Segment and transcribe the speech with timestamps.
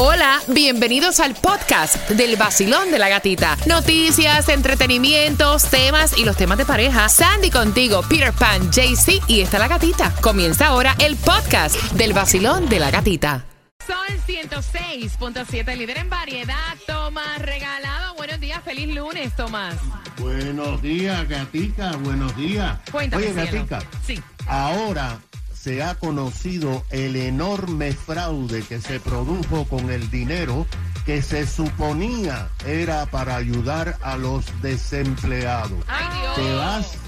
[0.00, 3.56] Hola, bienvenidos al podcast del vacilón de la gatita.
[3.66, 7.08] Noticias, entretenimientos, temas y los temas de pareja.
[7.08, 10.14] Sandy contigo, Peter Pan, JC y está la gatita.
[10.20, 13.44] Comienza ahora el podcast del vacilón de la gatita.
[13.84, 16.76] Sol 106.7, líder en variedad.
[16.86, 18.14] Tomás regalado.
[18.14, 19.74] Buenos días, feliz lunes, Tomás.
[20.18, 22.78] Buenos días, gatica, buenos días.
[22.92, 23.66] Cuéntame, Oye, cielo.
[23.66, 24.20] gatica, Sí.
[24.46, 25.18] ahora
[25.60, 30.66] se ha conocido el enorme fraude que se produjo con el dinero
[31.04, 35.84] que se suponía era para ayudar a los desempleados.
[35.88, 36.34] Ay, Dios.
[36.36, 36.98] Te vas,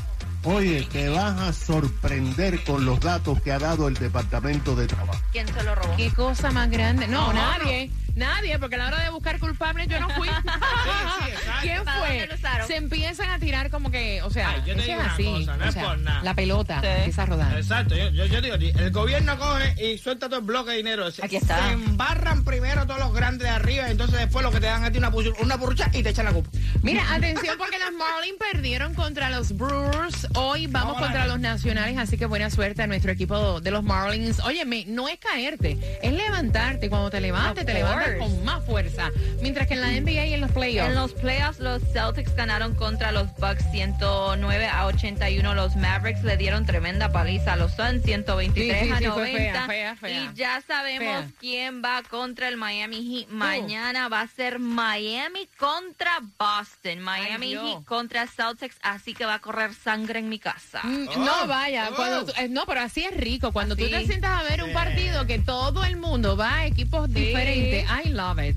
[0.45, 5.21] oye, te vas a sorprender con los datos que ha dado el Departamento de Trabajo.
[5.33, 5.97] ¿Quién se lo robó?
[5.97, 7.07] Qué cosa más grande.
[7.07, 7.91] No, nadie.
[8.21, 10.29] Nadie, porque a la hora de buscar culpables yo no fui.
[11.63, 12.29] ¿Quién ¿Para fue?
[12.67, 15.25] Se empiezan a tirar como que, o sea, Ay, yo te digo es una así.
[15.25, 16.23] cosa, no o es por nada.
[16.23, 16.87] La pelota Sí.
[16.87, 17.57] empieza a rodar.
[17.57, 21.11] Exacto, yo, yo, yo digo, el gobierno coge y suelta todo el bloque de dinero.
[21.11, 21.67] Se- Aquí está.
[21.67, 24.85] Se embarran primero todos los grandes de arriba y entonces después lo que te dan
[24.85, 25.11] a ti una,
[25.41, 26.51] una burrucha y te echan la culpa.
[26.83, 30.29] Mira, atención porque los Marlins perdieron contra los Brewers.
[30.35, 34.41] Hoy vamos contra los nacionales, así que buena suerte a nuestro equipo de los Marlins.
[34.41, 36.89] Óyeme, no es caerte, es levantarte.
[36.89, 39.11] Cuando te levantes, te levantas con más fuerza.
[39.43, 40.89] Mientras que en la NBA y en los playoffs.
[40.89, 45.55] En los playoffs, los Celtics ganaron contra los Bucks 109 a 81.
[45.55, 49.33] Los Mavericks le dieron tremenda paliza a los Suns 123 Sí, sí, a sí, fue
[49.33, 49.67] 90.
[49.67, 50.11] fea, fea, fea.
[50.11, 51.29] Y ya sabemos Fea.
[51.41, 53.29] quién va contra el Miami Heat.
[53.31, 57.01] Mañana va a ser Miami contra Boston.
[57.01, 57.53] Miami.
[57.55, 58.77] Heat contra Celtics.
[58.83, 60.81] Así que va a correr sangre en mi casa.
[60.83, 61.97] Mm, Oh, no, vaya, oh.
[61.97, 63.53] cuando tú- eh, no, pero así es rico.
[63.53, 67.13] Cuando tú te sientas a ver un partido que todo el mundo va a equipos
[67.13, 68.57] diferentes, I love it.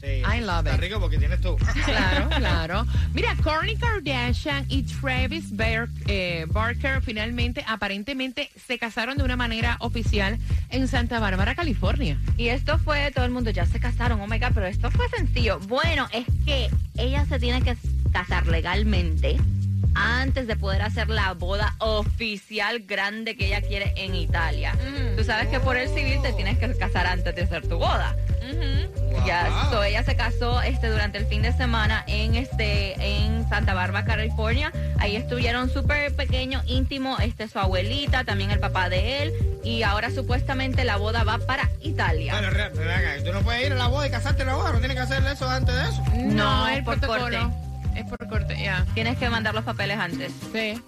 [0.00, 0.80] Sí, I love está it.
[0.80, 1.56] rico porque tienes tú.
[1.84, 2.86] Claro, claro.
[3.14, 5.52] Mira, Kourtney Kardashian y Travis
[6.06, 10.38] eh, Barker finalmente, aparentemente, se casaron de una manera oficial
[10.70, 12.18] en Santa Bárbara, California.
[12.36, 15.08] Y esto fue, todo el mundo ya se casaron, oh my God, pero esto fue
[15.08, 15.58] sencillo.
[15.60, 17.76] Bueno, es que ella se tiene que
[18.12, 19.36] casar legalmente
[19.94, 24.74] antes de poder hacer la boda oficial grande que ella quiere en Italia.
[24.74, 25.16] Mm.
[25.16, 28.14] Tú sabes que por el civil te tienes que casar antes de hacer tu boda.
[29.26, 29.70] Ya, Wow.
[29.70, 34.04] so ella se casó este durante el fin de semana en este en Santa Bárbara,
[34.06, 34.72] California.
[34.98, 40.10] Ahí estuvieron súper pequeño, íntimo, este su abuelita, también el papá de él y ahora
[40.10, 42.32] supuestamente la boda va para Italia.
[42.32, 44.72] Bueno, re- pero tú no puedes ir a la boda y casarte en la boda,
[44.72, 46.02] no tienes que hacer eso antes de eso.
[46.16, 47.52] No, el por protocolo.
[47.96, 48.84] Es por corte, ya.
[48.94, 50.32] Tienes que mandar los papeles antes.
[50.52, 50.80] Sí.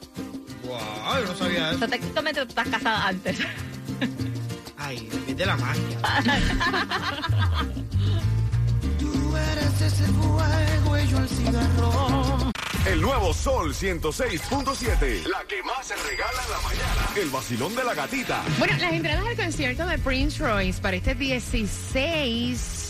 [0.64, 0.78] Wow,
[1.20, 1.78] yo no sabía O eso.
[1.80, 3.38] sea, técnicamente tú estás casada antes.
[4.78, 5.98] Ay, quité la magia.
[8.98, 12.52] Tú eres ese fuego y yo el cigarro.
[12.86, 15.24] El nuevo Sol 106.7.
[15.26, 17.08] La que más se regala en la mañana.
[17.16, 18.42] El vacilón de la gatita.
[18.58, 22.81] Bueno, las entradas al concierto de Prince Royce para este 16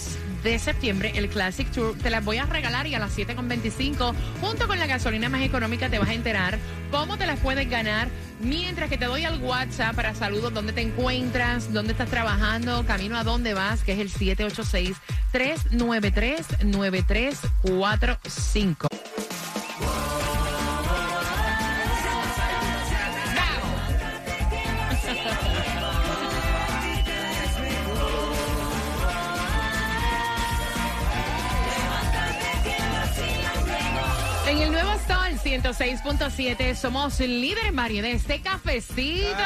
[0.43, 1.97] de septiembre, el Classic Tour.
[1.97, 5.89] Te las voy a regalar y a las 7.25, junto con la gasolina más económica,
[5.89, 6.59] te vas a enterar
[6.91, 8.09] cómo te las puedes ganar.
[8.41, 13.17] Mientras que te doy al WhatsApp para saludos, dónde te encuentras, dónde estás trabajando, camino
[13.17, 14.97] a dónde vas, que es el 786
[15.31, 18.89] 393 9345
[35.53, 38.11] 106.7 somos líderes en variedad.
[38.11, 39.37] Este cafecito,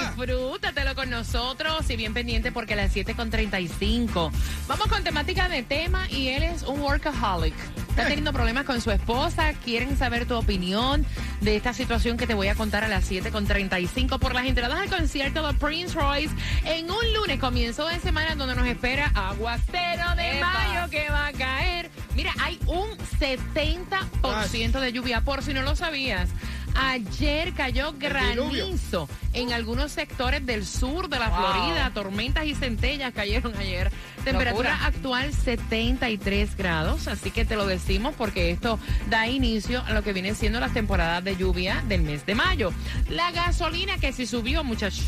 [0.00, 4.32] disfrútatelo con nosotros y bien pendiente porque a las 7.35
[4.66, 7.54] vamos con temática de tema y él es un workaholic.
[7.90, 11.06] Está teniendo problemas con su esposa, quieren saber tu opinión
[11.42, 14.88] de esta situación que te voy a contar a las 7.35 por las entradas al
[14.88, 16.34] concierto de Prince Royce
[16.64, 20.52] en un lunes, comienzo de semana donde nos espera aguacero de Epa.
[20.52, 21.90] mayo que va a caer.
[22.14, 26.28] Mira, hay un 70% de lluvia, por si no lo sabías.
[26.74, 31.38] Ayer cayó granizo en algunos sectores del sur de la Wow.
[31.38, 31.90] Florida.
[31.92, 33.90] Tormentas y centellas cayeron ayer.
[34.24, 34.86] Temperatura Locura.
[34.86, 38.78] actual 73 grados, así que te lo decimos porque esto
[39.10, 42.72] da inicio a lo que viene siendo las temporadas de lluvia del mes de mayo.
[43.10, 45.06] La gasolina que sí subió, muchachos.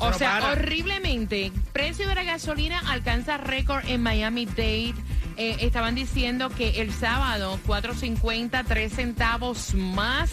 [0.00, 0.52] O no sea, para.
[0.52, 1.52] horriblemente.
[1.72, 4.94] Precio de la gasolina alcanza récord en Miami-Dade.
[5.36, 10.30] Eh, estaban diciendo que el sábado 4.50, 3 centavos más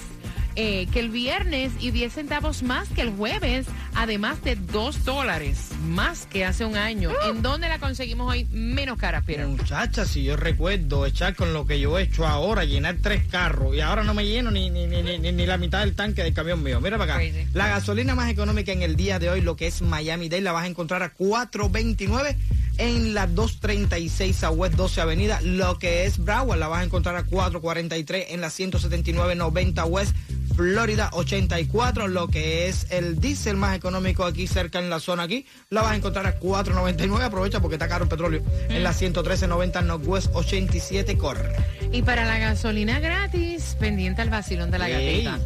[0.55, 3.65] eh, que el viernes y 10 centavos más que el jueves,
[3.95, 7.11] además de 2 dólares más que hace un año.
[7.27, 9.47] ¿En dónde la conseguimos hoy menos cara, Peter?
[9.47, 13.75] Muchacha, si yo recuerdo echar con lo que yo he hecho ahora, llenar tres carros,
[13.75, 16.33] y ahora no me lleno ni, ni, ni, ni, ni la mitad del tanque del
[16.33, 16.79] camión mío.
[16.81, 17.23] Mira para acá.
[17.23, 17.47] Crazy.
[17.53, 20.51] La gasolina más económica en el día de hoy, lo que es Miami Dade, la
[20.51, 22.35] vas a encontrar a 4.29
[22.77, 27.23] en la 236 Southwest 12 Avenida, lo que es Broward, la vas a encontrar a
[27.23, 30.15] 443 en la 179-90 West.
[30.55, 35.45] Florida 84, lo que es el diésel más económico aquí cerca en la zona aquí,
[35.69, 39.83] la vas a encontrar a 4.99, aprovecha porque está caro el petróleo, en la 113.90
[39.83, 41.55] Northwest 87 corre.
[41.91, 45.23] Y para la gasolina gratis, pendiente al vacilón de la Ey.
[45.25, 45.45] gatita.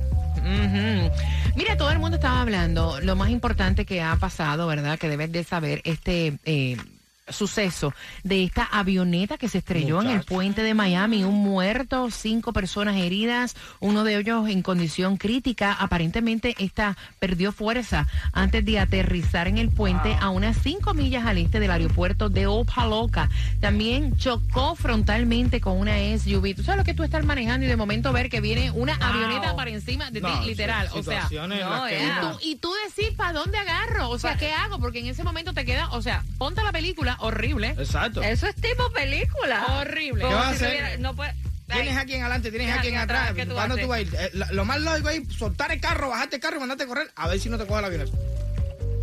[1.56, 5.00] Mira, todo el mundo estaba hablando, lo más importante que ha pasado, ¿verdad?
[5.00, 6.78] Que debes de saber este eh,
[7.28, 7.94] suceso
[8.24, 12.98] de esta avioneta que se estrelló en el puente de Miami, un muerto, cinco personas
[12.98, 15.74] heridas, uno de ellos en condición crítica.
[15.74, 21.40] Aparentemente esta perdió fuerza antes de aterrizar en el puente a unas cinco millas al
[21.40, 23.30] este del aeropuerto de Opaloca.
[23.60, 26.56] También chocó frontalmente con una SUV.
[26.56, 29.56] Tú sabes lo que tú estás manejando y de momento ver que viene una avioneta
[29.56, 30.90] para encima de ti, literal.
[30.94, 31.56] O sea, no,
[31.90, 32.20] yeah.
[32.22, 34.10] uno- tú- y tú decir, ¿para dónde agarro?
[34.10, 34.80] O sea, ¿qué hago?
[34.80, 37.70] Porque en ese momento te queda, o sea, ponte la película horrible.
[37.78, 38.22] Exacto.
[38.22, 39.66] Eso es tipo película.
[39.82, 40.26] Horrible.
[40.28, 40.68] ¿Qué vas a hacer?
[40.70, 41.34] tuviera- no puede-
[41.72, 43.22] Tienes a quien adelante, tienes a quien atrás.
[43.22, 43.86] atrás, ¿qué tú ¿Cuándo haces?
[43.86, 44.16] tú vas a ir?
[44.20, 46.88] Eh, lo, lo más lógico es soltar el carro, bajarte el carro y mandarte a
[46.88, 48.12] correr a ver si no te coge la avioneta.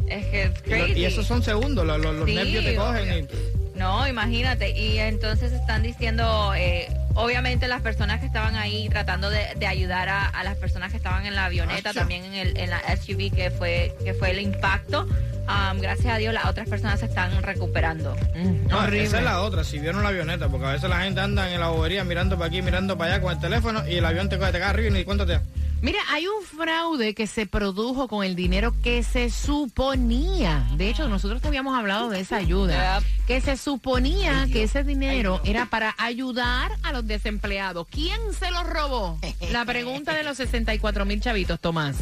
[0.08, 1.00] Es que es Y, lo- crazy.
[1.00, 3.24] y esos son segundos, lo- lo- los Sí, nervios te cogen.
[3.28, 4.70] y- No, imagínate.
[4.78, 10.08] Y entonces están diciendo, eh, obviamente las personas que estaban ahí tratando de, de ayudar
[10.08, 12.00] a, a las personas que estaban en la avioneta, Acha.
[12.00, 15.06] también en, el, en la SUV que fue, que fue el impacto.
[15.42, 18.14] Um, gracias a Dios las otras personas se están recuperando.
[18.36, 21.20] Mm, No, esa es la otra, si vieron la avioneta, porque a veces la gente
[21.20, 24.04] anda en la bobería mirando para aquí, mirando para allá con el teléfono y el
[24.04, 25.40] avión te coge, te cae arriba y ni cuenta te.
[25.82, 30.64] Mira, hay un fraude que se produjo con el dinero que se suponía.
[30.76, 33.02] De hecho, nosotros te habíamos hablado de esa ayuda.
[33.26, 37.88] Que se suponía que ese dinero era para ayudar a los desempleados.
[37.90, 39.18] ¿Quién se lo robó?
[39.50, 41.96] La pregunta de los 64 mil chavitos, Tomás.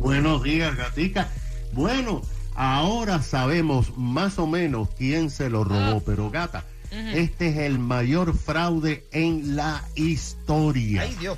[0.00, 1.30] Buenos días, gatica.
[1.72, 2.22] Bueno,
[2.54, 8.34] ahora sabemos más o menos quién se lo robó, pero gata, este es el mayor
[8.34, 11.02] fraude en la historia.
[11.02, 11.36] Ay, Dios.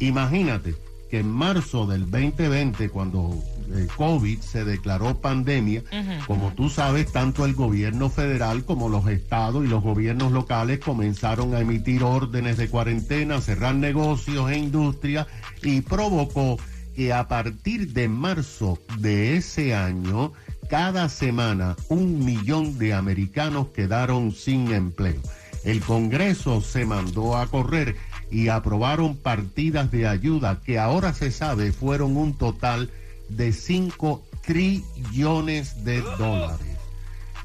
[0.00, 3.42] Imagínate que en marzo del 2020, cuando
[3.74, 5.82] el COVID se declaró pandemia,
[6.26, 11.54] como tú sabes, tanto el gobierno federal como los estados y los gobiernos locales comenzaron
[11.54, 15.26] a emitir órdenes de cuarentena, cerrar negocios e industrias
[15.62, 16.58] y provocó
[16.94, 20.32] que a partir de marzo de ese año,
[20.68, 25.20] cada semana un millón de americanos quedaron sin empleo.
[25.64, 27.96] El Congreso se mandó a correr
[28.30, 32.90] y aprobaron partidas de ayuda que ahora se sabe fueron un total
[33.28, 36.76] de 5 trillones de dólares.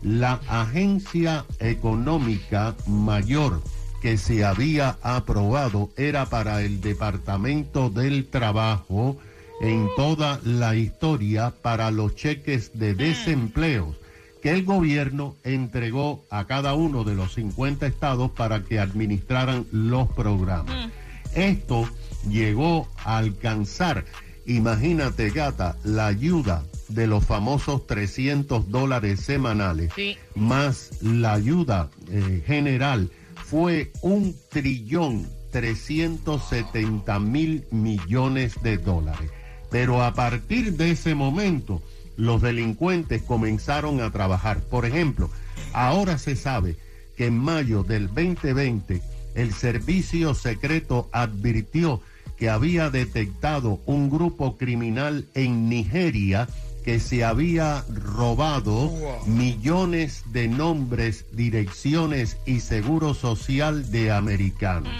[0.01, 3.61] La agencia económica mayor
[4.01, 9.17] que se había aprobado era para el Departamento del Trabajo
[9.61, 13.95] en toda la historia para los cheques de desempleo
[14.43, 20.09] que el gobierno entregó a cada uno de los 50 estados para que administraran los
[20.11, 20.89] programas.
[21.33, 21.89] Esto
[22.29, 24.03] llegó a alcanzar,
[24.45, 30.17] imagínate gata, la ayuda de los famosos 300 dólares semanales, Sí.
[30.35, 33.09] más la ayuda eh, general,
[33.45, 39.31] fue un trillón 370 mil millones de dólares.
[39.71, 41.81] Pero a partir de ese momento,
[42.17, 44.61] los delincuentes comenzaron a trabajar.
[44.61, 45.29] Por ejemplo,
[45.73, 46.77] ahora se sabe
[47.17, 49.01] que en mayo del 2020
[49.35, 52.01] el servicio secreto advirtió
[52.37, 56.47] que había detectado un grupo criminal en Nigeria
[56.83, 58.91] que se había robado
[59.25, 64.91] millones de nombres, direcciones y seguro social de americanos.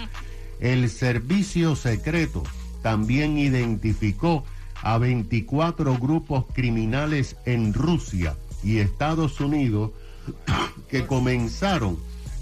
[0.60, 2.42] El servicio secreto
[2.82, 4.44] también identificó
[4.82, 9.92] a 24 grupos criminales en Rusia y Estados Unidos
[10.88, 11.98] que comenzaron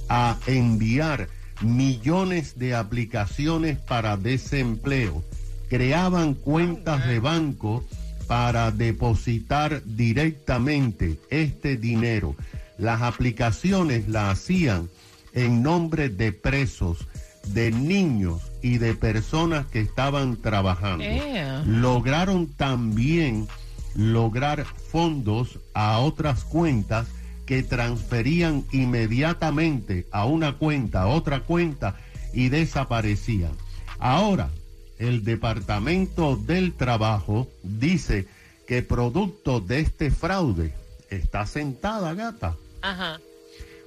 [0.09, 1.29] a enviar
[1.63, 5.23] millones de aplicaciones para desempleo,
[5.69, 7.85] creaban cuentas de banco
[8.27, 12.35] para depositar directamente este dinero.
[12.79, 14.89] Las aplicaciones las hacían
[15.33, 17.07] en nombre de presos,
[17.49, 21.05] de niños y de personas que estaban trabajando.
[21.67, 23.49] Lograron también
[23.95, 27.09] lograr fondos a otras cuentas
[27.45, 31.97] que transferían inmediatamente a una cuenta, a otra cuenta
[32.33, 33.53] y desaparecían.
[33.99, 34.51] Ahora,
[34.99, 38.29] el Departamento del Trabajo dice
[38.67, 40.73] que producto de este fraude
[41.11, 42.57] está sentada gata.
[42.81, 43.21] Ajá.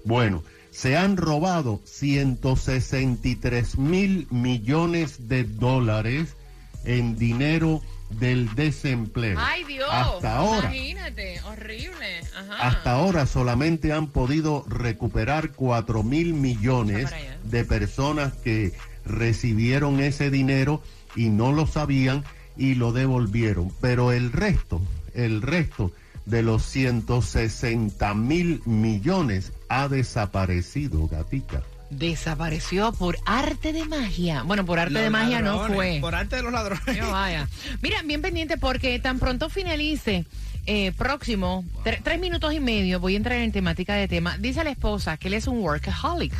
[0.03, 0.43] Bueno,
[0.75, 6.35] se han robado 163 mil millones de dólares
[6.83, 9.39] en dinero del desempleo.
[9.39, 9.87] Ay, Dios.
[9.89, 10.75] Hasta ahora.
[10.75, 12.19] Imagínate, horrible.
[12.35, 12.67] Ajá.
[12.67, 17.09] Hasta ahora solamente han podido recuperar 4 mil millones
[17.45, 18.73] de personas que
[19.05, 20.83] recibieron ese dinero
[21.15, 22.25] y no lo sabían
[22.57, 23.71] y lo devolvieron.
[23.79, 24.81] Pero el resto,
[25.13, 25.93] el resto
[26.25, 31.61] de los 160 mil millones ha desaparecido, gatica.
[31.91, 34.43] Desapareció por arte de magia.
[34.43, 35.99] Bueno, por arte Los de magia no fue.
[36.01, 36.97] Por arte de los ladrones.
[36.99, 37.47] No vaya.
[37.81, 40.25] Mira, bien pendiente porque tan pronto finalice
[40.65, 44.37] eh, próximo, tre- tres minutos y medio, voy a entrar en temática de tema.
[44.39, 46.33] Dice la esposa que él es un workaholic,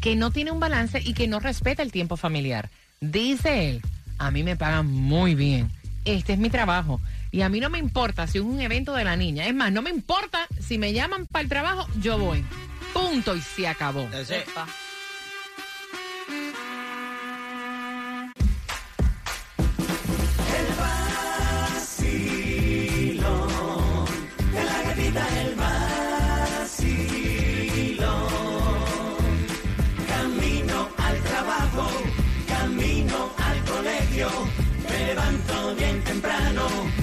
[0.00, 2.68] que no tiene un balance y que no respeta el tiempo familiar.
[3.00, 3.82] Dice él,
[4.18, 5.70] a mí me pagan muy bien.
[6.04, 7.00] Este es mi trabajo.
[7.32, 9.46] Y a mí no me importa si es un evento de la niña.
[9.46, 12.44] Es más, no me importa si me llaman para el trabajo, yo voy.
[12.92, 14.06] Punto y se acabó.
[14.12, 14.66] Epa.
[30.06, 31.90] Camino al trabajo,
[32.46, 34.28] camino al colegio,
[34.90, 37.01] me levanto bien temprano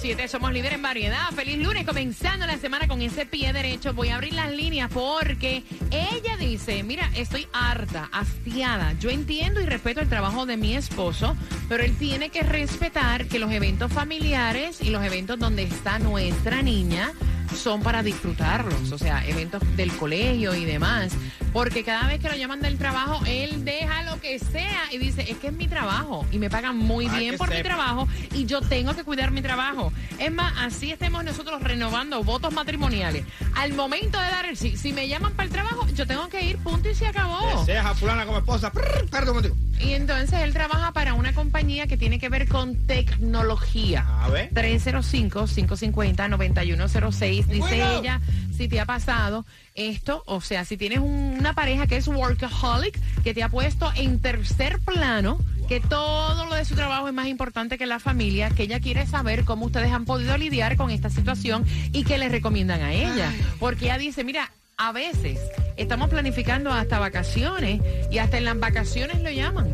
[0.00, 1.28] 106.7 somos líderes en variedad.
[1.34, 3.92] Feliz lunes, comenzando la semana con ese pie derecho.
[3.92, 8.94] Voy a abrir las líneas porque ella dice, mira, estoy harta, hastiada.
[8.98, 11.36] Yo entiendo y respeto el trabajo de mi esposo,
[11.68, 16.62] pero él tiene que respetar que los eventos familiares y los eventos donde está nuestra
[16.62, 17.12] niña
[17.54, 21.12] son para disfrutarlos, o sea, eventos del colegio y demás,
[21.52, 25.22] porque cada vez que lo llaman del trabajo, él deja lo que sea y dice,
[25.30, 28.44] es que es mi trabajo y me pagan muy Ah, bien por mi trabajo y
[28.46, 29.92] yo tengo que cuidar mi trabajo.
[30.18, 33.24] Es más, así estemos nosotros renovando votos matrimoniales.
[33.56, 36.42] Al momento de dar el sí, si me llaman para el trabajo, yo tengo que
[36.44, 37.60] ir, punto y se acabó.
[37.60, 38.72] Deseas a fulana como esposa.
[38.74, 39.56] Un momentico.
[39.80, 44.04] Y entonces él trabaja para una compañía que tiene que ver con tecnología.
[44.22, 44.50] A ver.
[44.52, 47.46] 305-550-9106.
[47.46, 47.98] Dice Bueno.
[47.98, 48.20] ella,
[48.60, 53.00] si te ha pasado esto, o sea, si tienes un- una pareja que es workaholic,
[53.22, 57.26] que te ha puesto en tercer plano, que todo lo de su trabajo es más
[57.28, 61.08] importante que la familia, que ella quiere saber cómo ustedes han podido lidiar con esta
[61.08, 63.32] situación y qué le recomiendan a ella.
[63.58, 65.38] Porque ella dice, mira, a veces
[65.78, 69.68] estamos planificando hasta vacaciones y hasta en las vacaciones lo llaman.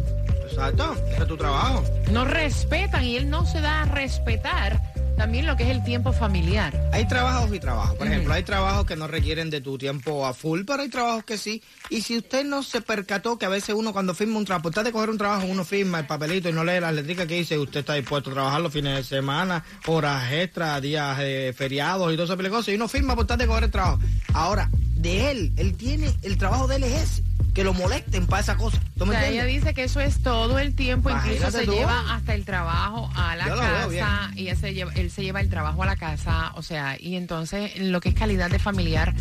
[0.48, 0.94] Exacto.
[1.10, 1.82] Ese es tu trabajo.
[2.12, 4.80] No respetan y él no se da a respetar
[5.16, 6.78] también lo que es el tiempo familiar.
[6.92, 7.96] Hay trabajos y trabajos.
[7.96, 11.24] Por ejemplo, hay trabajos que no requieren de tu tiempo a full, pero hay trabajos
[11.24, 11.62] que sí.
[11.90, 14.84] Y si usted no se percató que a veces uno cuando firma un trabajo, tal
[14.84, 17.58] de coger un trabajo, uno firma el papelito y no lee las letricas que dice,
[17.58, 22.16] usted está dispuesto a trabajar los fines de semana, horas extras, días eh, feriados y
[22.16, 22.68] todo ese tipo de cosas.
[22.68, 23.98] Y uno firma por tal de coger el trabajo.
[24.34, 27.22] Ahora, de él, él tiene, el trabajo de él es ese,
[27.56, 28.78] que lo molesten para esa cosa.
[28.98, 31.72] ¿Tú O me sea, ella dice que eso es todo el tiempo, incluso se tú.
[31.72, 35.40] lleva hasta el trabajo a la Yo casa y ella se lleva- él se lleva
[35.40, 39.14] el trabajo a la casa, o sea, y entonces lo que es calidad de familiar,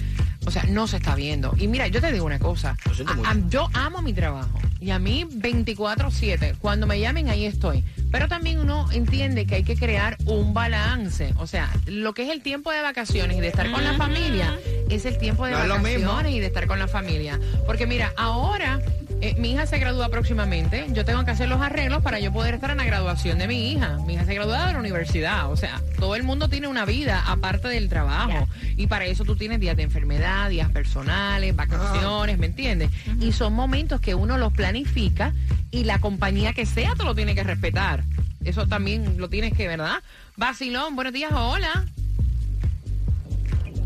[0.46, 1.54] o sea, no se está viendo.
[1.58, 2.75] Y mira, yo te digo una cosa,
[3.08, 7.86] a- a- yo amo mi trabajo y a mí 24/7, cuando me llamen ahí estoy,
[8.15, 12.29] pero también uno entiende que hay que crear un balance, o sea, lo que es
[12.29, 14.57] el tiempo de vacaciones y de estar con la familia
[14.89, 18.79] es el tiempo de No vacaciones y de estar con la familia, porque mira, ahora
[19.22, 20.86] eh, mi hija se gradúa próximamente.
[20.91, 23.72] Yo tengo que hacer los arreglos para yo poder estar en la graduación de mi
[23.72, 23.98] hija.
[24.05, 25.51] Mi hija se gradúa de la universidad.
[25.51, 28.48] O sea, todo el mundo tiene una vida aparte del trabajo.
[28.75, 32.91] Y para eso tú tienes días de enfermedad, días personales, vacaciones, ¿me entiendes?
[33.19, 35.34] Y son momentos que uno los planifica
[35.72, 38.03] y la compañía que sea te lo tiene que respetar.
[38.43, 40.03] Eso también lo tienes que, ¿verdad?
[40.36, 41.86] Basilón, buenos días, hola.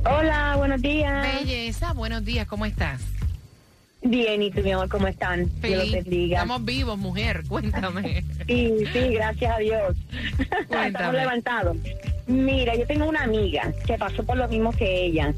[0.06, 1.40] Hola, buenos días.
[1.40, 3.02] Belleza, buenos días, ¿cómo estás?
[4.02, 5.50] Bien, ¿y tú, mi amor, cómo están?
[5.62, 6.38] Dios los bendiga.
[6.38, 8.24] Estamos vivos, mujer, cuéntame.
[8.48, 9.98] Sí, sí, gracias a Dios.
[10.68, 10.88] Cuéntame.
[10.88, 11.78] Estamos levantados.
[12.28, 15.34] Mira, yo tengo una amiga que pasó por lo mismo que ella.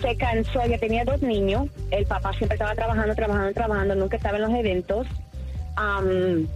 [0.00, 1.68] Se cansó, ella tenía dos niños.
[1.90, 5.06] El papá siempre estaba trabajando, trabajando, trabajando, nunca estaba en los eventos.
[5.76, 6.46] Am,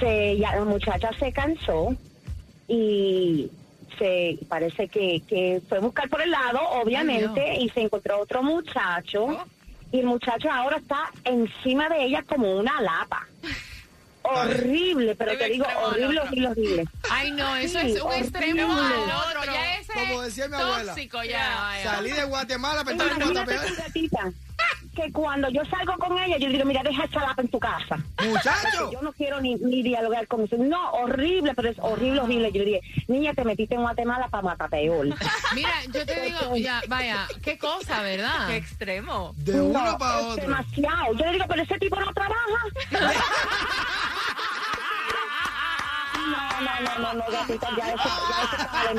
[0.00, 1.94] se, ya, la muchacha se cansó
[2.68, 3.50] y
[3.98, 8.42] se parece que, que fue a buscar por el lado, obviamente, y se encontró otro
[8.42, 9.46] muchacho.
[9.92, 13.26] Y el muchacho ahora está encima de ella como una lapa.
[14.28, 16.84] Horrible, pero te digo, horrible, horrible, horrible.
[17.12, 18.94] Ay, no, eso Sí, es un extremo horrible.
[19.12, 19.52] al otro.
[19.52, 20.92] Ya ese Como es decía mi abuela.
[20.92, 21.70] tóxico ya.
[21.84, 23.46] Salí de Guatemala en Guatemala.
[24.96, 27.98] Que cuando yo salgo con ella, yo digo, mira, deja esa en tu casa.
[28.24, 28.90] Muchacho.
[28.90, 30.56] Yo no quiero ni, ni dialogar con eso.
[30.58, 32.50] No, horrible, pero es horrible, horrible.
[32.52, 35.06] Yo le dije, niña, te metiste en Guatemala para matar peor.
[35.54, 38.48] Mira, yo te digo, ya, vaya, qué cosa, ¿verdad?
[38.48, 39.34] Qué extremo.
[39.36, 40.42] De No, uno para otro.
[40.42, 41.12] demasiado.
[41.14, 42.40] Yo le digo, pero ese tipo no trabaja.
[46.26, 48.94] No, no, no, no, no, gatita, ya eso, ya eso.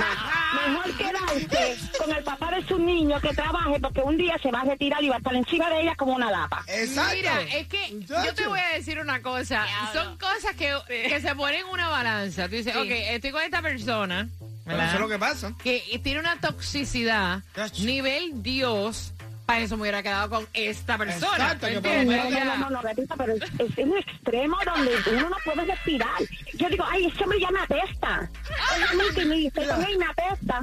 [0.68, 4.62] Mejor quedarse con el papá de su niño que trabaje porque un día se va
[4.62, 6.64] a retirar y va a estar encima de ella como una lapa.
[6.68, 7.16] Exacto.
[7.16, 9.66] Mira, es que yo te voy a decir una cosa.
[9.94, 12.48] Son cosas que, que se ponen en una balanza.
[12.48, 12.80] Tú dices, Sí.
[12.80, 14.28] ok, estoy con esta persona.
[14.66, 15.54] Eso es lo que pasa.
[15.64, 17.42] que tiene una toxicidad
[17.80, 19.14] nivel Dios.
[19.48, 21.54] Para eso me hubiera quedado con esta persona.
[21.54, 25.66] Exacto, No, no, no, no, gatita, pero es, es un extremo donde uno no puede
[25.66, 26.10] respirar.
[26.56, 28.30] Yo digo, ay, ese hombre ya me apesta.
[28.70, 30.60] Ay, a mí que me dice, con él me apesta.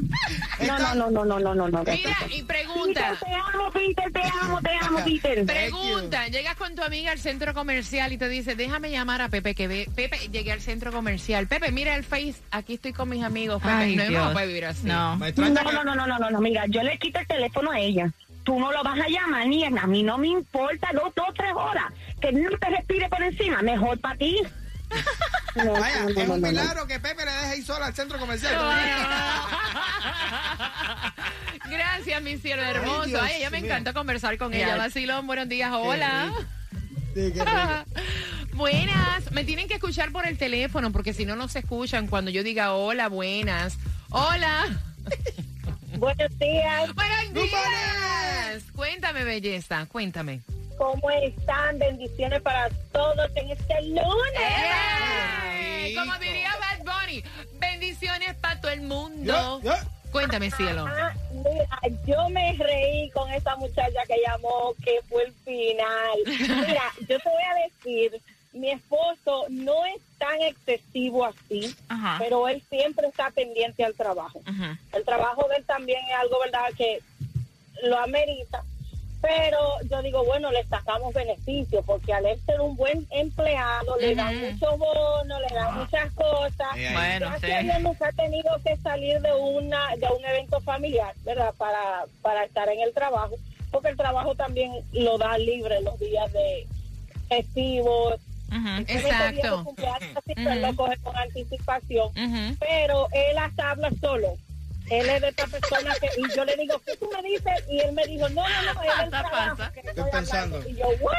[0.67, 1.83] No, no, no, no, no, no, no, no.
[1.85, 3.17] Mira, y pregunta.
[3.19, 5.47] Peter, te amo, Peter, te amo, te amo, Peter.
[5.47, 9.55] Pregunta, llegas con tu amiga al centro comercial y te dice, déjame llamar a Pepe,
[9.55, 11.47] que ve, Pepe, llegué al centro comercial.
[11.47, 13.63] Pepe, mira el Face, aquí estoy con mis amigos.
[13.63, 14.33] Pepe, Ay, no, no Dios.
[14.35, 14.87] puede vivir así.
[14.87, 15.17] No.
[15.17, 18.13] No, no, no, no, no, no, mira, yo le quito el teléfono a ella.
[18.45, 21.53] Tú no lo vas a llamar ni a mí no me importa dos, dos, tres
[21.55, 21.93] horas.
[22.21, 24.41] Que no te respire por encima, mejor para ti.
[25.57, 26.53] No, Vaya, no, no, es no, un no, no.
[26.53, 28.57] milagro que Pepe le deje ir sola al centro comercial.
[31.71, 33.07] Gracias, mi cielo hermoso.
[33.07, 33.71] Dios Ay, ella me mío.
[33.71, 34.77] encantó conversar con ella.
[34.77, 36.33] Vacilón, buenos días, hola.
[37.15, 37.33] Sí,
[38.53, 42.33] buenas, me tienen que escuchar por el teléfono porque si no, no se escuchan cuando
[42.33, 43.79] yo diga hola, buenas.
[44.11, 44.67] Hola.
[45.99, 47.51] Buenos días, Buenos Good
[48.55, 48.73] días.
[48.75, 50.41] Cuéntame, belleza, cuéntame.
[50.77, 51.79] ¿cómo están?
[51.79, 54.41] Bendiciones para todos en este lunes.
[55.83, 55.95] ¡Ey!
[55.95, 57.23] Como diría Bad Bunny,
[57.61, 59.61] bendiciones para todo el mundo.
[60.11, 60.87] Cuéntame, cielo.
[60.89, 66.19] Ah, mira, yo me reí con esa muchacha que llamó, que fue el final.
[66.27, 68.21] Mira, yo te voy a decir,
[68.53, 72.17] mi esposo no es tan excesivo así, Ajá.
[72.21, 74.39] pero él siempre está pendiente al trabajo.
[74.39, 74.77] Ujú.
[74.93, 77.01] El trabajo de él también es algo, ¿verdad?, que
[77.83, 78.63] lo amerita.
[79.21, 84.15] Pero yo digo, bueno, le sacamos beneficio, porque al él ser un buen empleado, le
[84.15, 84.47] dan Ujú.
[84.47, 86.69] muchos bonos, le dan muchas cosas.
[86.93, 87.83] Bueno, sí.
[87.83, 91.55] nunca ha tenido que salir de una de un evento familiar, ¿verdad?
[91.57, 93.37] Para, para estar en el trabajo,
[93.71, 96.67] porque el trabajo también lo da libre los días de
[97.29, 98.21] festivos.
[98.51, 99.65] De Exacto.
[99.65, 102.11] cumpleaños, así, pues, lo coge con anticipación.
[102.61, 104.35] Pero él hasta habla solo.
[104.91, 107.53] Él es de esta persona que, y yo le digo, ¿qué tú me dices?
[107.69, 109.73] Y él me dijo, no, no, no, es el Pasa, trabajo pasa.
[109.73, 110.57] que Estoy estoy pensando.
[110.57, 110.69] hablando.
[110.71, 111.15] Y yo, ¿what?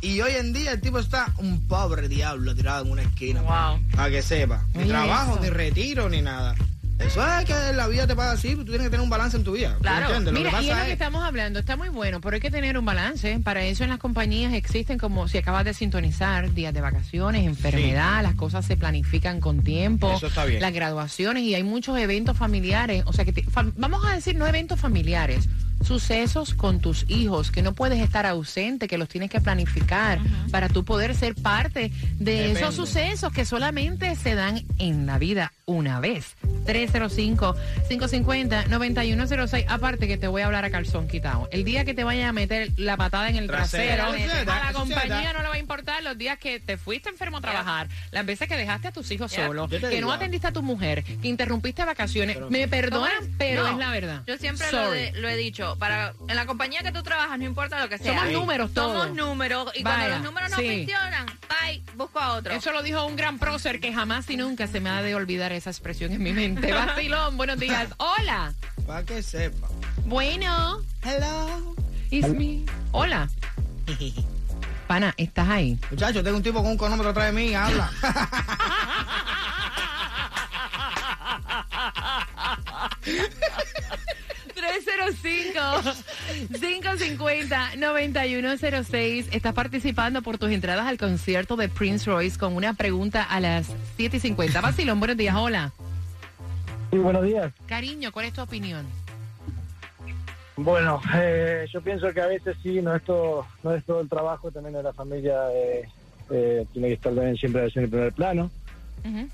[0.00, 3.42] y hoy en día el tipo está un pobre diablo tirado en una esquina.
[3.42, 3.82] Wow.
[3.94, 5.42] Para que sepa, ni Oye, trabajo, eso.
[5.42, 6.54] ni retiro, ni nada.
[7.00, 9.42] Eso es que la vida te pasa así, tú tienes que tener un balance en
[9.44, 9.74] tu vida.
[9.74, 10.06] ¿tú Claro.
[10.06, 10.34] entiendes?
[10.34, 12.40] Lo Mira, que y es lo que es, estamos hablando, está muy bueno, pero hay
[12.40, 13.40] que tener un balance.
[13.42, 18.22] Para eso en las compañías existen como si acabas de sintonizar días de vacaciones, enfermedad,
[18.22, 20.60] las cosas se planifican con tiempo, Eso está bien.
[20.60, 24.36] las graduaciones y hay muchos eventos familiares, o sea que te- fam- vamos a decir
[24.36, 25.48] no eventos familiares,
[25.82, 30.18] sucesos con tus hijos que no puedes estar ausente, que los tienes que planificar
[30.50, 32.60] para tú poder ser parte de Depende.
[32.60, 36.36] esos sucesos que solamente se dan en la vida una vez.
[36.66, 39.64] 305-550-9106.
[39.68, 41.48] Aparte que te voy a hablar a calzón quitado.
[41.52, 44.04] El día que te vaya a meter la patada en el Trasero.
[44.04, 44.10] a
[44.66, 47.88] la compañía no le va a importar los días que te fuiste enfermo a trabajar,
[48.10, 49.46] las veces que dejaste a tus hijos Yeah.
[49.46, 52.36] solos, que digo no atendiste a tu mujer, que interrumpiste vacaciones.
[52.50, 54.22] Me perdonan, pero No, es la verdad.
[54.26, 55.69] Yo siempre lo, de- lo he dicho.
[55.76, 58.18] Para en la compañía que tú trabajas, no importa lo que sea.
[58.18, 59.02] Somos números todos.
[59.02, 59.70] Somos números.
[59.74, 60.68] Y Vaya, cuando los números no sí.
[60.86, 61.82] funcionan, bye.
[61.96, 62.52] busco a otro.
[62.52, 65.52] Eso lo dijo un gran prócer que jamás y nunca se me ha de olvidar
[65.52, 66.72] esa expresión en mi mente.
[66.72, 67.88] Vacilón, buenos días.
[67.98, 68.52] Hola.
[68.86, 69.68] Para que sepa.
[70.06, 71.74] Bueno, Hello.
[72.10, 72.64] it's me.
[72.92, 73.28] Hola.
[74.86, 75.78] Pana, ¿estás ahí?
[75.90, 77.90] Muchacho, tengo un tipo con un cronómetro atrás de mí, habla.
[86.98, 89.26] cincuenta 550-9106.
[89.32, 93.68] Estás participando por tus entradas al concierto de Prince Royce con una pregunta a las
[93.98, 94.62] 7.50.
[94.62, 95.72] Vacilón, buenos días, hola.
[96.90, 97.52] Sí, buenos días.
[97.66, 98.86] Cariño, ¿cuál es tu opinión?
[100.56, 104.08] Bueno, eh, yo pienso que a veces sí, no es todo, no es todo el
[104.08, 105.88] trabajo, también de la familia eh,
[106.30, 108.50] eh, tiene que estar también siempre en el primer plano,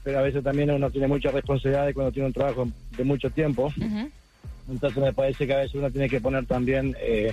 [0.05, 3.73] pero a veces también uno tiene muchas responsabilidades cuando tiene un trabajo de mucho tiempo.
[4.69, 7.33] Entonces me parece que a veces uno tiene que poner también eh,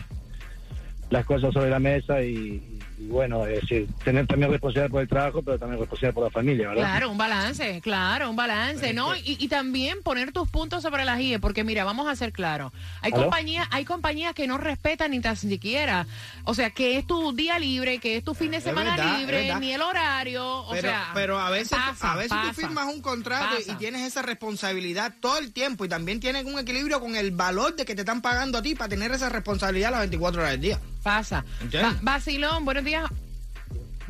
[1.14, 5.08] las cosas sobre la mesa y, y bueno, es decir, tener también responsabilidad por el
[5.08, 6.84] trabajo, pero también responsabilidad por la familia, ¿verdad?
[6.84, 9.16] Claro, un balance, claro, un balance, ¿no?
[9.16, 12.74] Y, y también poner tus puntos sobre las IE, porque mira, vamos a ser claros.
[13.02, 13.24] Hay ¿Aló?
[13.24, 16.08] compañías, hay compañías que no respetan ni tan siquiera,
[16.46, 19.56] o sea, que es tu día libre, que es tu fin de semana verdad, libre,
[19.60, 22.92] ni el horario, o Pero, sea, pero a veces, pasa, a veces pasa, tú firmas
[22.92, 23.72] un contrato pasa.
[23.72, 27.76] y tienes esa responsabilidad todo el tiempo y también tienes un equilibrio con el valor
[27.76, 30.62] de que te están pagando a ti para tener esa responsabilidad las 24 horas del
[30.62, 30.80] día.
[31.04, 31.44] Pasa.
[31.76, 33.06] Va- Vacilón, buenos días.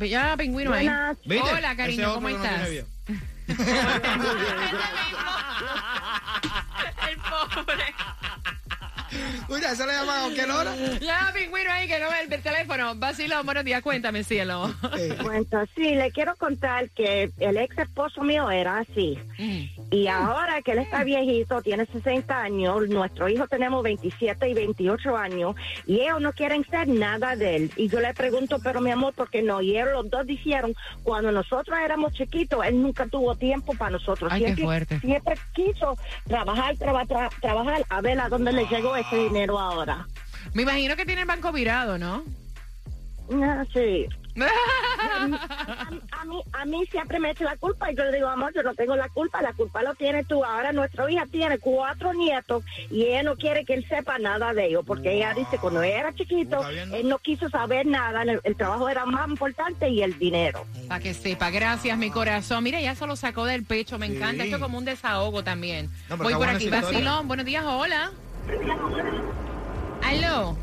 [0.00, 0.88] Ya, pingüino ahí.
[1.24, 1.52] ¿Viste?
[1.52, 2.70] Hola, cariño, ¿cómo no estás?
[2.70, 2.84] vida.
[7.08, 7.94] El pobre.
[9.48, 10.74] Mira, eso le llaman a cualquier hora.
[11.00, 12.94] Ya, pingüino ahí, que no ve el, el teléfono.
[12.96, 14.74] Vacilón, buenos días, cuéntame, cielo.
[14.98, 19.18] Eh, Bueno, sí, le quiero contar que el ex esposo mío era así.
[19.90, 25.16] Y ahora que él está viejito, tiene 60 años, nuestro hijo tenemos 27 y 28
[25.16, 25.54] años,
[25.86, 27.70] y ellos no quieren ser nada de él.
[27.76, 29.60] Y yo le pregunto, pero mi amor, ¿por qué no?
[29.60, 34.30] Y ellos los dos dijeron, cuando nosotros éramos chiquitos, él nunca tuvo tiempo para nosotros.
[34.32, 35.00] Ay, qué siempre, fuerte.
[35.00, 35.96] siempre quiso
[36.26, 40.06] trabajar, traba- tra- trabajar, a ver a dónde le llegó ese dinero ahora.
[40.52, 42.24] Me imagino que tiene el banco virado, ¿no?
[43.32, 44.06] Ah, sí.
[44.40, 45.88] a,
[46.20, 48.64] a mí, a mí siempre me echa la culpa y yo le digo, amor, yo
[48.64, 50.44] no tengo la culpa, la culpa lo tienes tú.
[50.44, 54.66] Ahora nuestra hija tiene cuatro nietos y ella no quiere que él sepa nada de
[54.66, 58.56] ellos, porque ella dice, cuando ella era chiquito, él no quiso saber nada, el, el
[58.56, 60.66] trabajo era más importante y el dinero.
[60.88, 62.64] Para que sepa, gracias, mi corazón.
[62.64, 64.16] Mira, ya se lo sacó del pecho, me Sí.
[64.16, 64.42] encanta.
[64.44, 65.90] Esto es como un desahogo también.
[66.08, 66.68] No, Voy por aquí.
[66.68, 68.10] Vacilón, buenos días, hola.
[70.02, 70.56] Aló.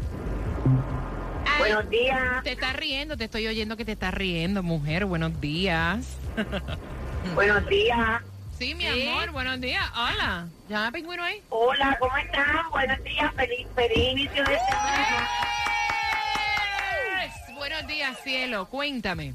[1.45, 5.05] Ay, Buenos días, Te estás riendo, te estoy oyendo que te estás riendo, mujer.
[5.05, 6.17] Buenos días.
[7.35, 8.21] buenos días.
[8.57, 9.83] Sí, mi amor, buenos días.
[9.93, 10.47] Hola.
[10.69, 11.41] ¿Ya pingüino ahí?
[11.49, 12.69] Hola, ¿cómo están?
[12.69, 15.27] Buenos días, feliz, feliz inicio de semana.
[17.23, 17.55] Yes.
[17.55, 18.67] Buenos días, cielo.
[18.67, 19.33] Cuéntame.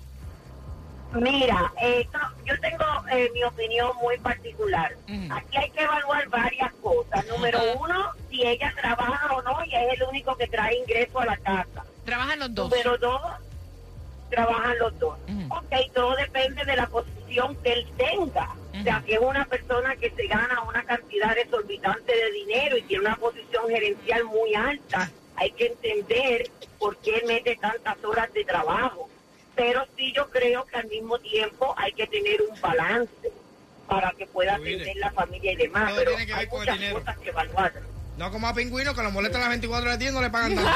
[1.12, 2.06] Mira, eh,
[2.46, 4.94] yo tengo eh, mi opinión muy particular.
[5.30, 7.26] Aquí hay que evaluar varias cosas.
[7.26, 11.26] Número uno, si ella trabaja o no y es el único que trae ingreso a
[11.26, 11.84] la casa.
[12.04, 12.70] Trabajan los dos.
[12.70, 13.20] Número dos,
[14.30, 15.18] trabajan los dos.
[15.28, 15.54] Ujú.
[15.54, 18.54] Ok, todo depende de la posición que él tenga.
[18.78, 22.82] O sea, si es una persona que se gana una cantidad exorbitante de dinero y
[22.82, 28.44] tiene una posición gerencial muy alta, hay que entender por qué mete tantas horas de
[28.44, 29.08] trabajo.
[29.56, 33.12] Pero sí yo creo que al mismo tiempo hay que tener un balance
[33.88, 35.88] para que pueda atender la familia y demás.
[35.88, 36.98] Todo Pero tiene que ver hay con el muchas dinero.
[37.00, 37.72] cosas que evaluar.
[38.18, 40.30] No como a Pingüino que lo molesta las 24 horas del día y no le
[40.30, 40.74] pagan nada.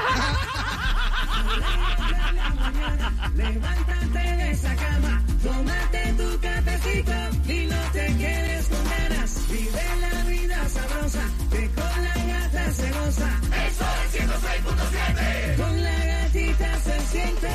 [3.35, 7.13] Levántate de esa cama, tómate tu cafecito
[7.53, 9.49] y no te quedes con ganas.
[9.51, 13.41] Vive la vida sabrosa, que con la gata se goza.
[13.67, 15.57] Eso es 106.7.
[15.57, 17.49] Con la gatita se siente.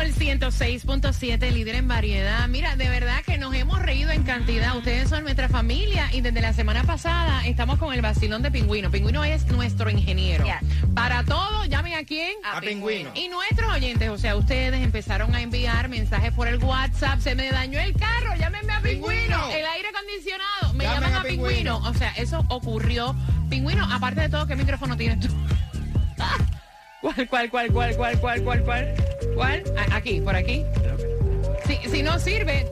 [0.00, 2.48] Sol 106.7, líder en variedad.
[2.48, 4.74] Mira, de verdad que nos hemos reído en cantidad.
[4.74, 8.90] Ustedes son nuestra familia y desde la semana pasada estamos con el vacilón de Pingüino.
[8.90, 10.46] Pingüino es nuestro ingeniero.
[10.94, 12.32] Para todo, llamen a quién.
[12.50, 13.10] A Pingüino.
[13.14, 17.20] Y nuestros oyentes, o sea, ustedes empezaron a enviar mensajes por el WhatsApp.
[17.20, 19.36] Se me dañó el carro, llámenme a Pingüino.
[19.36, 19.50] Pingüino.
[19.50, 21.50] El aire acondicionado, me Llamen llaman a a Pingüino.
[21.50, 21.90] Pingüino.
[21.90, 23.14] O sea, eso ocurrió.
[23.50, 25.28] Pingüino, aparte de todo, ¿qué micrófono tienes tú?
[27.02, 29.09] ¿Cuál, cuál, cuál, cuál, cuál, cuál, cuál, cuál?
[29.40, 29.64] ¿Cuál?
[29.74, 30.66] A- Aquí, por aquí.
[31.66, 32.66] Si, si no sirve,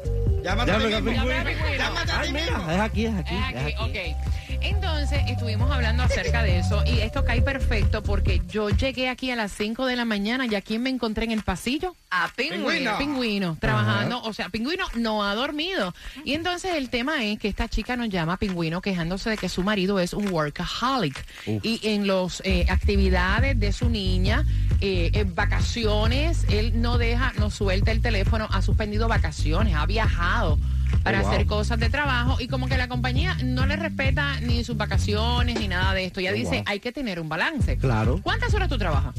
[0.45, 1.23] Llámate a Llámame a ti mismo.
[1.25, 1.77] Pingüino.
[1.79, 2.71] Llámate a ti mismo.
[2.71, 3.35] es aquí, es aquí.
[3.35, 4.28] es aquí, ok.
[4.61, 9.37] Entonces, estuvimos hablando acerca de eso y esto cae perfecto porque yo llegué aquí a
[9.37, 11.95] las 5 de la mañana y aquí me encontré en el pasillo.
[12.11, 12.99] A pingüino.
[12.99, 14.23] Pingüino, trabajando.
[14.23, 15.95] O sea, Pingüino no ha dormido.
[16.25, 19.63] Y entonces el tema es que esta chica nos llama Pingüino quejándose de que su
[19.63, 21.25] marido es un workaholic.
[21.47, 24.45] Y en las actividades de su niña,
[24.81, 30.59] eh, en vacaciones, él no deja, no suelta el teléfono, ha suspendido vacaciones, ha viajado
[31.03, 31.31] para Oh, wow.
[31.33, 35.59] hacer cosas de trabajo y como que la compañía no le respeta ni sus vacaciones
[35.61, 36.21] ni nada de esto.
[36.21, 36.65] Ella Oh, dice, wow.
[36.67, 37.77] hay que tener un balance.
[37.79, 38.21] Claro.
[38.23, 39.15] ¿Cuántas horas tú trabajas?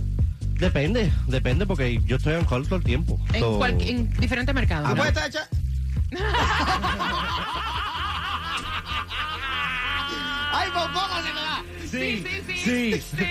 [0.60, 3.20] Depende, depende porque yo estoy en call todo el tiempo.
[3.34, 4.88] En, So, cual- en diferentes mercados.
[4.90, 4.92] ¿no?
[5.02, 5.48] Apuesta hecha.
[10.52, 11.64] Ay, pues póngase, me da.
[11.90, 12.58] Sí, sí, sí.
[12.58, 13.02] Sí.
[13.18, 13.26] sí.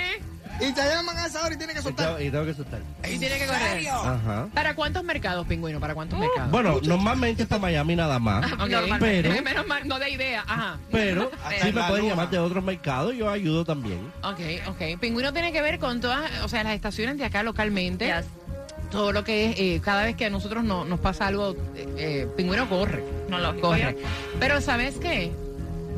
[0.61, 2.07] Y te llaman a esa hora y tienes que Y soltar.
[2.17, 2.81] tengo, y tengo que soltar.
[3.09, 3.89] Y tiene que correr.
[3.89, 4.49] Ajá.
[4.53, 5.79] ¿Para cuántos mercados, pingüino?
[5.79, 6.51] ¿Para cuántos mercados?
[6.51, 8.53] Bueno, normalmente está Miami nada más.
[8.53, 8.69] Ok.
[8.99, 10.43] Pero, Menos mal, no de idea.
[10.47, 10.79] Ajá.
[10.91, 12.15] pero, Hasta si en me la pueden luna.
[12.15, 14.01] llamar de otros mercados, yo ayudo también.
[14.23, 14.99] Ok, ok.
[15.01, 18.07] Pingüino tiene que ver con todas, o sea, las estaciones de acá localmente.
[18.07, 18.27] Yes.
[18.91, 21.87] Todo lo que es, eh, cada vez que a nosotros no- nos pasa algo, eh,
[21.99, 23.05] eh, Pingüino corre.
[23.29, 23.69] No lógico.
[23.69, 23.97] Corre.
[24.41, 25.31] Pero ¿sabes qué?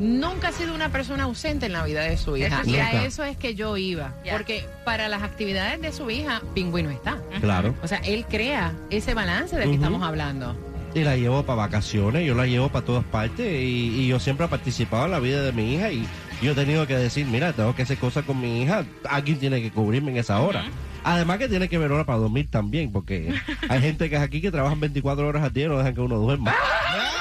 [0.01, 2.61] Nunca ha sido una persona ausente en la vida de su hija.
[2.61, 4.15] Eso Y a eso es que yo iba.
[4.31, 7.19] Porque para las actividades de su hija, Pingüino está.
[7.39, 7.75] Claro.
[7.83, 9.83] O sea, él crea ese balance del que Ujú.
[9.83, 10.55] estamos hablando.
[10.95, 14.47] Y la llevo para vacaciones, yo la llevo para todas partes y, y yo siempre
[14.47, 16.05] he participado en la vida de mi hija y
[16.41, 19.61] yo he tenido que decir, mira, tengo que hacer cosas con mi hija, alguien tiene
[19.61, 20.65] que cubrirme en esa hora.
[21.03, 23.33] Además que tiene que ver hora para dormir también, porque
[23.69, 26.01] hay gente que es aquí que trabajan 24 horas al día y no dejan que
[26.01, 26.55] uno duerma.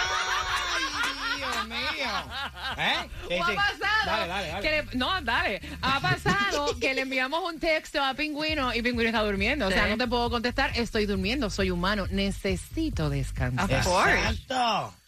[2.81, 3.09] ¿Eh?
[3.29, 3.53] Sí, ¿O sí.
[3.53, 4.07] ha pasado?
[4.07, 4.63] Dale, dale, dale.
[4.63, 5.61] que le- no, dale.
[5.83, 9.67] Ha pasado que le enviamos un texto a Pingüino y Pingüino está durmiendo.
[9.67, 9.91] O sea, Sí.
[9.91, 13.71] no te puedo contestar, estoy durmiendo, soy humano, necesito descansar.
[13.81, 14.13] Of course.
[14.19, 14.55] Exacto.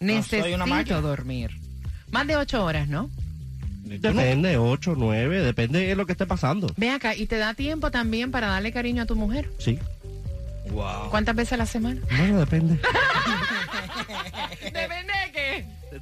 [0.00, 1.00] No Necesito soy una máquina.
[1.00, 1.50] dormir.
[2.11, 3.11] Más de ocho horas, ¿no?
[3.85, 6.72] Depende, 8, 9, depende de lo que esté pasando.
[6.76, 9.50] Ve acá, ¿y te da tiempo también para darle cariño a tu mujer?
[9.58, 9.78] Sí.
[10.70, 11.11] Wow.
[11.11, 12.00] ¿Cuántas veces a la semana?
[12.16, 12.78] Bueno, depende
[14.62, 15.41] Depende de qué.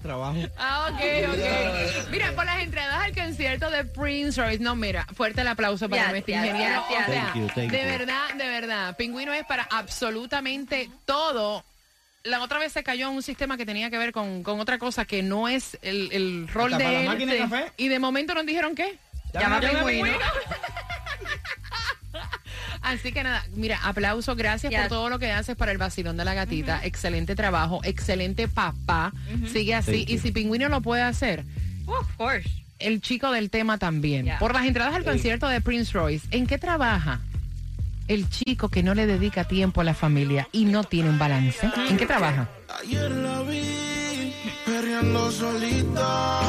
[0.00, 0.38] Trabajo.
[0.58, 2.10] Ah, ok, ok.
[2.10, 6.02] Mira, por las entradas al concierto de Prince Royce, no, mira, fuerte el aplauso para
[6.10, 6.22] O sea,
[7.06, 7.84] Thank you, thank de you.
[7.86, 11.64] verdad, de verdad, Pingüino es para absolutamente todo.
[12.22, 14.78] La otra vez se cayó en un sistema que tenía que ver con, con otra
[14.78, 17.06] cosa que no es el, el rol ¿Hasta de para la él.
[17.08, 17.44] máquina de Sí.
[17.48, 17.72] café?
[17.78, 18.98] Y de momento nos dijeron qué.
[19.32, 20.18] Llama a Llama a Pingüino.
[22.90, 26.24] Así que nada, mira, aplauso, gracias por todo lo que haces para el vacilón de
[26.24, 26.80] la gatita.
[26.84, 29.12] Excelente trabajo, excelente papá.
[29.52, 30.04] Sigue así.
[30.04, 30.22] Thank Y you.
[30.22, 31.44] si Pingüino lo puede hacer,
[31.86, 32.48] Of course.
[32.78, 34.30] el chico del tema también.
[34.38, 37.20] Por las entradas al concierto de Prince Royce, ¿en qué trabaja
[38.08, 41.68] el chico que no le dedica tiempo a la familia y no tiene un balance?
[41.88, 42.48] ¿En qué trabaja?
[42.82, 44.32] Ayer la vi
[44.66, 46.40] perreando solita.